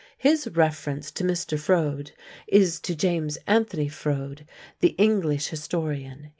His 0.17 0.47
reference 0.47 1.11
to 1.11 1.23
Mr. 1.23 1.59
Froude 1.59 2.13
is 2.47 2.79
to 2.79 2.95
James 2.95 3.37
Anthony 3.45 3.87
Froude, 3.87 4.47
the 4.79 4.95
English 4.97 5.49
historian. 5.49 6.29